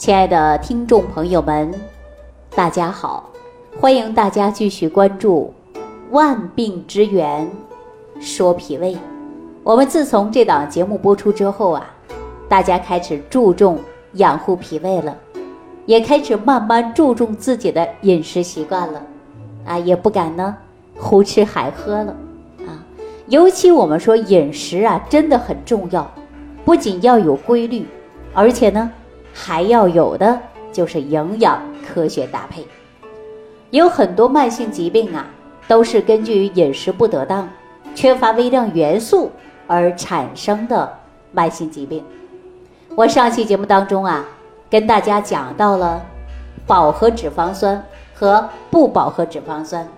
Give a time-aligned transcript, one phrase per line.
[0.00, 1.70] 亲爱的听众朋友们，
[2.54, 3.28] 大家好！
[3.78, 5.52] 欢迎大家继续关注
[6.10, 7.46] 《万病之源
[8.18, 8.94] 说脾胃》。
[9.62, 11.86] 我们自从这档节目播出之后啊，
[12.48, 13.78] 大家开始注重
[14.14, 15.14] 养护脾胃了，
[15.84, 19.02] 也开始慢慢注重自己的饮食习惯了，
[19.66, 20.56] 啊，也不敢呢
[20.96, 22.16] 胡吃海喝了
[22.60, 22.80] 啊。
[23.26, 26.10] 尤其我们说饮食啊，真的很重要，
[26.64, 27.86] 不仅要有规律，
[28.32, 28.90] 而且呢。
[29.42, 30.38] 还要有的
[30.70, 32.62] 就是营养科学搭配，
[33.70, 35.26] 有很多慢性疾病啊，
[35.66, 37.48] 都是根据饮食不得当、
[37.94, 39.30] 缺乏微量元素
[39.66, 40.92] 而产生的
[41.32, 42.04] 慢性疾病。
[42.94, 44.26] 我上期节目当中啊，
[44.68, 46.04] 跟大家讲到了
[46.66, 47.82] 饱和脂肪酸
[48.14, 49.88] 和不饱和脂肪酸，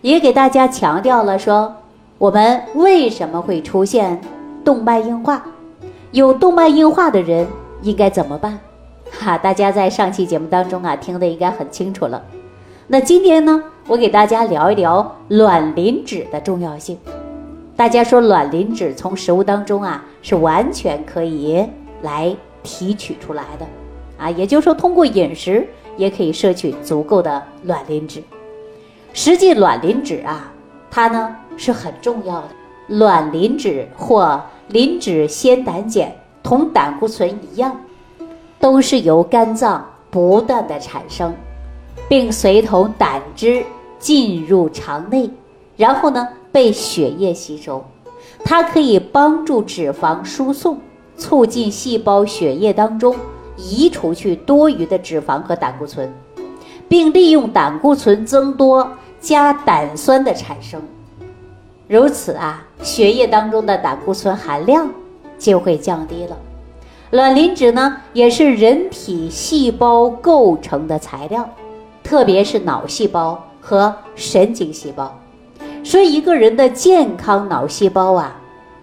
[0.00, 1.76] 也给大家强调了说
[2.16, 4.18] 我们为什么会出现
[4.64, 5.44] 动脉硬化，
[6.12, 7.46] 有动脉硬化的人
[7.82, 8.58] 应该怎么办。
[9.10, 12.22] 哈，大家在上期节目当中啊，听的应该很清楚了。
[12.88, 16.98] 那今天呢，我给大家聊一聊卵磷脂的重要性。
[17.76, 21.64] 大家说卵磷脂从食物当中啊，是完全可以
[22.02, 23.66] 来提取出来的
[24.18, 28.22] 啊，也就是说通过饮食也可以摄取足够的卵磷脂。
[29.12, 30.52] 实际卵磷脂啊，
[30.90, 32.48] 它呢是很重要的。
[32.88, 37.80] 卵磷脂或磷脂酰胆碱同胆固醇一样。
[38.66, 41.32] 都是由肝脏不断的产生，
[42.08, 43.64] 并随同胆汁
[44.00, 45.30] 进入肠内，
[45.76, 47.84] 然后呢被血液吸收。
[48.44, 50.80] 它可以帮助脂肪输送，
[51.16, 53.14] 促进细胞血液当中
[53.56, 56.12] 移除去多余的脂肪和胆固醇，
[56.88, 60.82] 并利用胆固醇增多加胆酸的产生。
[61.86, 64.90] 如此啊，血液当中的胆固醇含量
[65.38, 66.36] 就会降低了。
[67.10, 71.48] 卵磷脂呢，也是人体细胞构成的材料，
[72.02, 75.16] 特别是脑细胞和神经细胞。
[75.84, 78.36] 说一个人的健康脑细胞啊，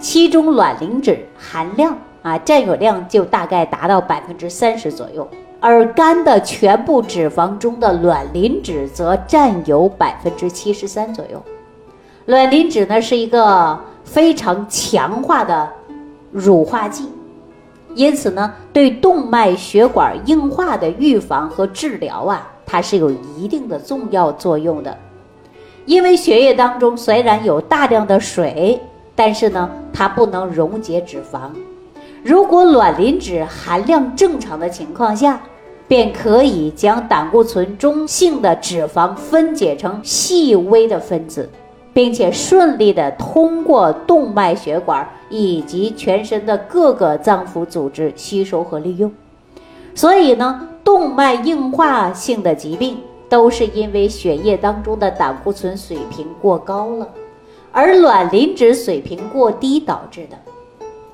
[0.00, 5.28] 其中卵磷脂含量啊占有量就大概达到百分之三十左右，
[5.60, 11.42] 而肝的全部脂肪中的卵磷脂则占有百分之七十三左右。
[12.24, 15.70] 卵磷脂呢是一个非常强化的
[16.32, 17.10] 乳化剂。
[17.96, 24.96] 因此呢，对动脉血管硬化的预防和治疗啊，它是有一定的重要作用的。
[25.86, 28.78] 因为血液当中虽然有大量的水，
[29.14, 31.48] 但是呢，它不能溶解脂肪。
[32.22, 35.40] 如果卵磷脂含量正常的情况下，
[35.88, 41.48] 便可以将胆固醇中性的脂肪分解成细微的分子。
[41.96, 49.12] 并且顺利的通过动脉血管以及全身的各个脏腑组织吸收和利用，
[49.94, 52.98] 所以呢，动脉硬化性的疾病
[53.28, 57.08] 都是因为血液当中的胆固醇水平过高了，
[57.72, 60.38] 而卵磷脂水平过低导致的。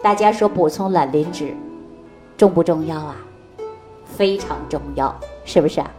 [0.02, 1.54] 大家说补充卵磷脂
[2.36, 3.16] 重不重要啊？
[4.04, 5.14] 非常重要，
[5.44, 5.90] 是不是啊？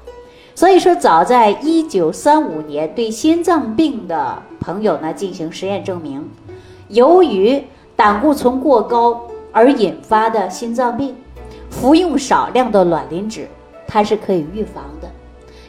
[0.54, 6.30] 所以说，早在一九三五年，对心脏病的朋友呢进行实验证明，
[6.90, 7.64] 由于
[7.96, 9.22] 胆固醇过高
[9.52, 11.16] 而引发的心脏病，
[11.70, 13.48] 服用少量的卵磷脂，
[13.88, 15.08] 它是可以预防的。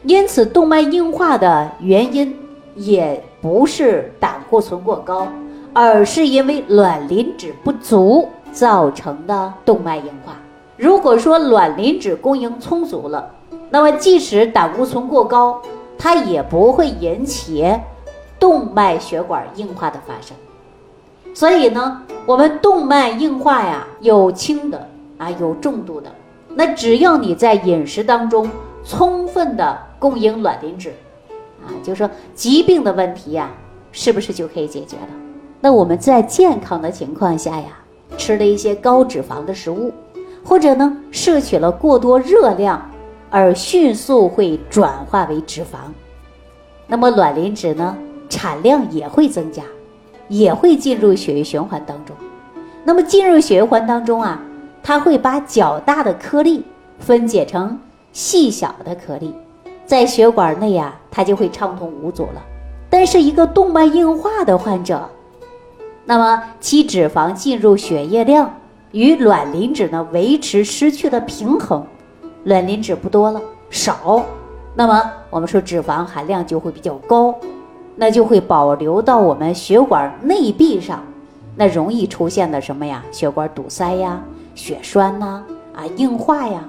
[0.05, 2.37] 因此，动脉硬化的原因
[2.75, 5.27] 也不是胆固醇过高，
[5.73, 10.37] 而是因为卵磷脂不足造成的动脉硬化。
[10.77, 13.31] 如果说卵磷脂供应充足了，
[13.71, 15.61] 那么，即使胆固醇过高，
[15.97, 17.65] 它也不会引起
[18.39, 20.37] 动脉血管硬化的发生。
[21.35, 26.11] 所以呢，我们动脉硬化呀，有轻的啊，有重度的。
[26.55, 28.49] 那只要你在饮食当中
[28.85, 30.95] 充分的供应卵磷脂，
[31.63, 33.51] 啊，就说疾病的问题呀，
[33.93, 35.09] 是不是就可以解决了？
[35.61, 37.79] 那我们在健康的情况下呀，
[38.17, 39.93] 吃了一些高脂肪的食物，
[40.45, 42.81] 或者呢，摄取了过多热量。
[43.31, 45.91] 而迅速会转化为脂肪，
[46.87, 47.97] 那么卵磷脂呢，
[48.29, 49.65] 产量也会增加，
[50.29, 52.15] 也会进入血液循环当中。
[52.85, 54.41] 那么进入血液环当中啊，
[54.83, 56.65] 它会把较大的颗粒
[56.99, 57.79] 分解成
[58.13, 59.35] 细小的颗粒，
[59.87, 62.43] 在血管内啊，它就会畅通无阻了。
[62.91, 65.09] 但是一个动脉硬化的患者，
[66.05, 68.55] 那么其脂肪进入血液量
[68.93, 71.85] 与卵磷脂呢维持失去了平衡。
[72.45, 74.23] 卵磷脂不多了，少，
[74.75, 77.35] 那么我们说脂肪含量就会比较高，
[77.97, 81.03] 那就会保留到我们血管内壁上，
[81.57, 83.03] 那容易出现的什么呀？
[83.13, 84.21] 血管堵塞呀，
[84.55, 85.45] 血栓呐，
[85.75, 86.65] 啊硬化呀。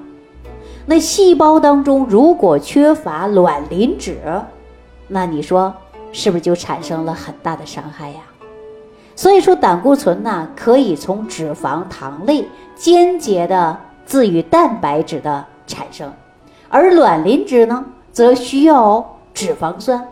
[0.86, 4.20] 那细胞当中如果缺乏卵磷脂，
[5.08, 5.74] 那你说
[6.12, 8.20] 是不是就产生了很大的伤害呀？
[9.16, 12.46] 所以说胆固醇呢，可以从脂肪、糖类
[12.76, 13.76] 间接的
[14.06, 16.14] 赐予蛋白质的产生，
[16.70, 20.06] 而卵磷脂呢，则需要脂肪酸，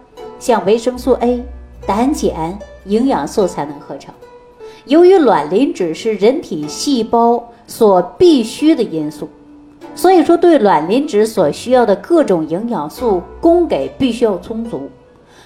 [0.43, 1.41] 像维生素 A、
[1.87, 4.13] 胆碱、营养素才能合成。
[4.83, 9.29] 由于卵磷脂是人体细胞所必需的因素。
[9.95, 14.89] 所以说，对卵磷脂所需要的各种营养素供给必须要充足，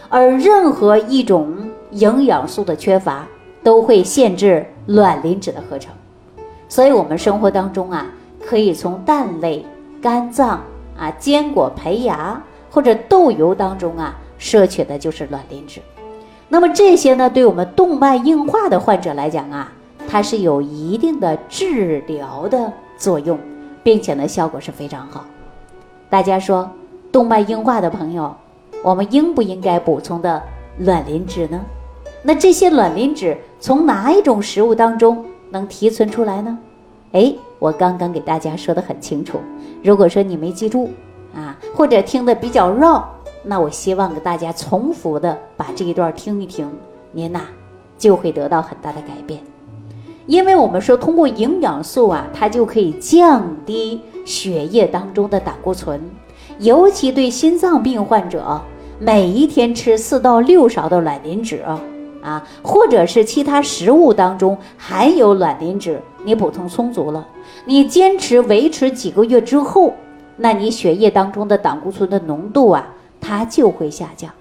[0.10, 1.56] 而任何一种
[1.92, 3.28] 营养素的缺乏
[3.62, 5.94] 都会限制卵磷脂的合成。
[6.68, 8.08] 所以，我们生活当中啊，
[8.44, 9.64] 可以从蛋类、
[10.02, 10.60] 肝脏
[10.98, 12.42] 啊、坚果、胚芽
[12.72, 15.82] 或者豆油当中啊摄取的就是卵磷脂。
[16.50, 19.72] 那么这些呢，对我们动脉硬化的患者来讲啊，
[20.08, 23.38] 它是有一定的治疗的作用。
[23.84, 25.24] 并且呢，效果是非常好。
[26.10, 26.70] 大家说，
[27.10, 28.36] 动脉硬化的朋友，
[28.84, 30.44] 我们应不应该补充的
[30.80, 31.62] 卵磷脂呢？
[32.22, 36.58] 那这些卵磷脂从哪一种食物当中能提纯出来呢？
[37.14, 39.40] 哎，我刚刚给大家说的很清楚。
[39.82, 40.90] 如果说你没记住
[41.34, 43.10] 啊，或者听得比较绕，
[43.50, 46.70] 那我希望给大家重复的把这一段听一听，
[47.14, 47.44] 您呐
[47.98, 49.40] 就会得到很大的改变。
[50.26, 56.02] 因为我们说，通过营养素啊，它就可以降低血液当中的胆固醇，
[56.60, 58.62] 尤其对心脏病患者，
[59.00, 61.64] 每一天吃四到六勺的卵磷脂
[62.22, 67.26] 啊，或者是其他食物当中含有卵磷脂，你补充充足了，
[67.64, 69.94] 你坚持维持几个月之后，
[70.36, 72.86] 那你血液当中的胆固醇的浓度啊，
[73.28, 74.32] 它就会下降。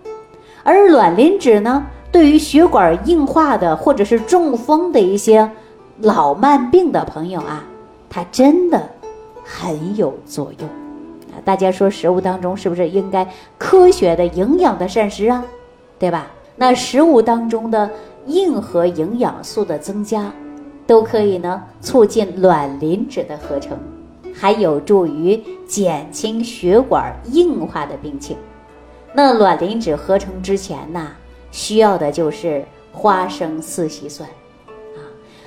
[0.63, 5.51] 而卵磷脂呢，对于血管硬化的或者是中风的一些。
[6.03, 7.65] 老慢病的朋友啊，
[8.11, 8.87] 它真的
[9.43, 10.69] 很有作用
[11.31, 11.41] 啊！
[11.43, 15.43] 大家说食物当中是不是应该科学的营养的膳食啊？
[15.99, 16.27] 对吧？
[16.55, 17.91] 那食物当中的
[18.27, 20.31] 硬核营养素的增加，
[20.87, 23.79] 都可以呢促进卵磷脂的合成，
[24.35, 28.37] 还有助于减轻血管硬化的病情。
[29.17, 31.09] 那卵磷脂合成之前呢，
[31.51, 34.29] 需要的就是花生四烯酸。
[34.69, 35.01] 啊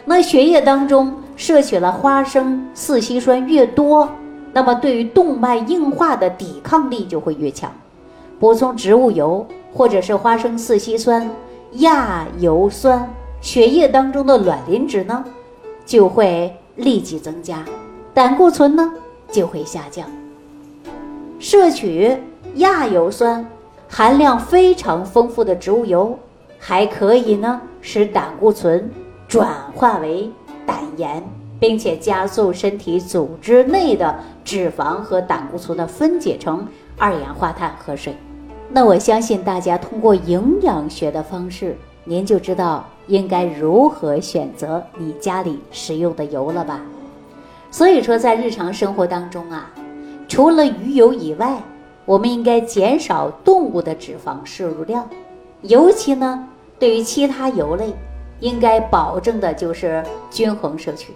[0.05, 4.09] 那血液当中摄取了花生四烯酸越多，
[4.51, 7.71] 那么对于动脉硬化的抵抗力就会越强。
[8.39, 11.29] 补充植物油或者是花生四烯酸、
[11.73, 13.07] 亚油酸，
[13.39, 15.23] 血液当中的卵磷脂呢
[15.85, 17.63] 就会立即增加，
[18.15, 18.91] 胆固醇呢
[19.31, 20.09] 就会下降。
[21.37, 22.17] 摄取
[22.55, 23.45] 亚油酸
[23.89, 26.17] 含量非常丰富的植物油，
[26.59, 28.89] 还可以呢使胆固醇。
[29.27, 30.27] 转化为
[30.65, 31.23] 胆盐，
[31.59, 38.15] 并且加速身体组织内的脂肪和胆固醇的分解成二氧化碳和水。
[38.71, 46.81] 那我相信大家通过营养学的方式，您就知道应该如何选择你家里食用的油了吧？
[47.69, 49.71] 所以说，在日常生活当中啊，
[50.27, 51.61] 除了鱼油以外，
[52.09, 55.07] 我们应该减少动物的脂肪摄入量，
[55.61, 56.43] 尤其呢，
[56.79, 57.93] 对于其他油类。
[58.39, 60.01] 应该保证的就是
[60.31, 61.11] 均衡摄取，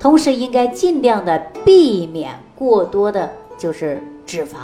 [0.00, 4.56] 同时应该尽量的避免过多的，就是脂肪，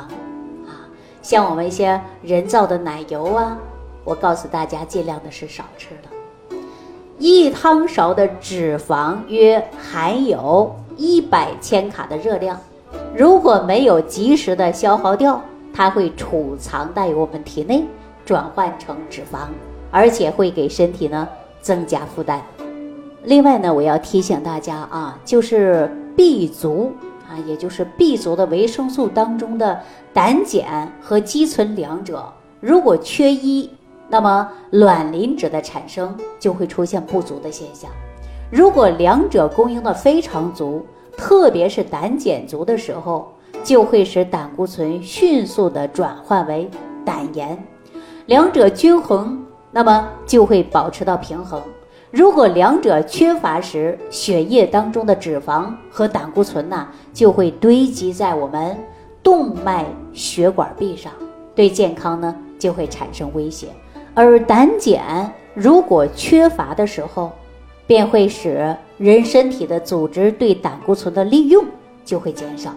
[0.66, 0.90] 啊，
[1.22, 3.56] 像我们一些人造的奶油啊，
[4.02, 6.56] 我告诉大家尽量的是少吃的。
[7.18, 12.58] 一汤勺的脂肪约含有一百千卡的热量，
[13.14, 15.40] 如果没有及时的消耗掉，
[15.72, 17.84] 它会储藏在我们体内，
[18.24, 19.48] 转换成脂肪，
[19.90, 21.28] 而且会给身体呢。
[21.62, 22.42] 增加负担。
[23.22, 26.90] 另外呢，我要提醒大家啊，就是 B 族
[27.28, 29.80] 啊，也就是 B 族的维生素当中的
[30.12, 33.70] 胆碱和肌醇两者，如果缺一，
[34.08, 37.88] 那么卵磷脂的产生就会出现不足的现象。
[38.50, 40.84] 如果两者供应的非常足，
[41.16, 46.68] 特别是胆碱足的时候，就会使胆固醇迅速的转换为
[47.04, 47.56] 胆盐，
[48.26, 49.38] 两者均衡。
[49.74, 51.58] 那么就会保持到平衡。
[52.10, 58.76] 如果两者缺乏时，血液当中的脂肪和胆固醇呢，就会堆积在我们
[59.22, 61.10] 动脉血管壁上，
[61.54, 63.68] 对健康呢就会产生威胁。
[64.12, 67.32] 而胆碱如果缺乏的时候，
[67.86, 71.64] 便会使人身体的组织对胆固醇的利用
[72.04, 72.74] 就会减少，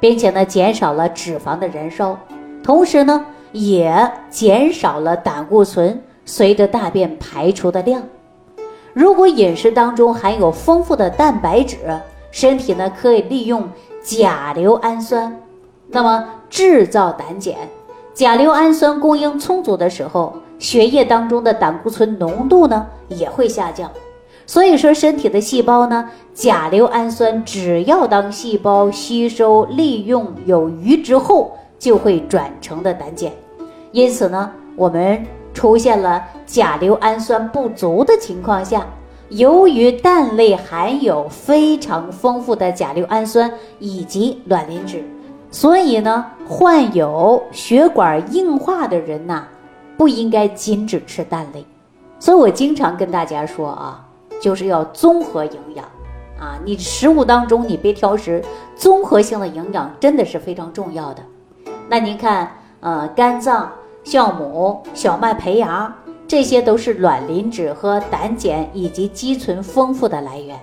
[0.00, 2.18] 并且呢减少了脂肪的燃烧，
[2.62, 6.02] 同时呢也减少了胆固醇。
[6.30, 8.02] 随着大便排出的量，
[8.92, 11.78] 如果饮食当中含有丰富的蛋白质，
[12.30, 13.66] 身体呢可以利用
[14.02, 15.34] 甲硫氨酸
[15.88, 17.54] 那么制造胆碱，
[18.12, 23.90] 甲硫氨酸供应充足的时候，血液当中的胆固醇浓度呢也会下降。
[24.48, 33.30] 所以说，身体的细胞呢，甲硫氨酸只要当细胞吸收利用有余之后，就会转成的胆碱。
[33.92, 38.86] 因此呢，我们出现了甲硫氨酸不足的情况下，
[39.28, 45.04] 由于蛋类含有非常丰富的甲硫氨酸以及卵磷脂，
[45.50, 49.46] 所以呢，患有血管硬化的人呐，
[49.98, 51.62] 不应该仅只吃蛋类。
[52.18, 54.06] 所以我经常跟大家说啊。
[54.40, 55.84] 就是要综合营养，
[56.38, 58.42] 啊，你食物当中你别挑食，
[58.76, 61.22] 综合性的营养真的是非常重要的。
[61.88, 63.70] 那您看，呃，肝脏、
[64.04, 65.94] 酵母、小麦胚芽，
[66.26, 70.58] 这些都是卵磷脂和胆碱以及肌醇丰富的来源。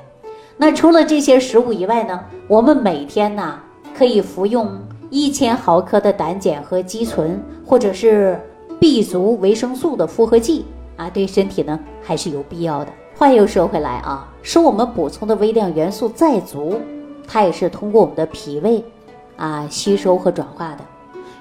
[0.58, 3.60] 那除了这些食物以外呢，我们每天呢
[3.98, 4.72] 可以服用
[5.10, 8.40] 一千毫克的胆碱和肌醇，或者是
[8.80, 10.66] B 族维生素的复合剂
[10.96, 12.92] 啊，对身体呢还是有必要的。
[13.18, 16.80] 话又说回来啊，说我们补充的微量元素再足，
[17.26, 18.84] 它也是通过我们的脾胃
[19.38, 20.80] 啊吸收和转化的。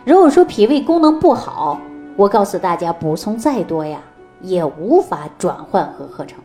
[0.04, 1.80] 如果说脾胃功能不好，
[2.16, 4.00] 我告诉大家，补充再多呀，
[4.40, 6.38] 也无法转换和合成。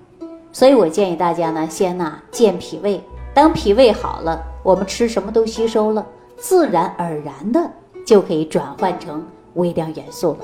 [0.51, 3.00] 所以我建议大家呢，先呐健脾胃，
[3.31, 6.03] 当脾胃好了，我们吃什么都吸收了，
[6.38, 7.69] 自然而然的
[8.03, 10.38] 就可以转换成微量元素了。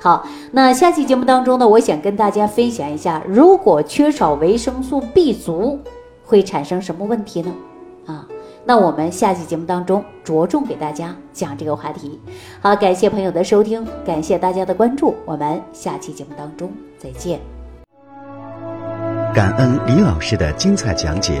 [0.00, 5.78] 好，那下期节目当中呢，我想跟大家分享一下，如果缺少维生素 B 族，
[6.24, 7.52] 会产生什么问题呢？
[8.06, 8.26] 啊，
[8.66, 12.20] 那我们下期节目当中着重给大家讲这个话题。
[12.60, 17.40] 好，感谢朋友的收听，感谢大家的关注，我们下期节目当中再见。
[19.34, 21.40] 感恩李老师的精彩讲解。